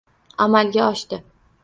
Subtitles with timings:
[0.45, 1.21] —Amalga oshdi!!!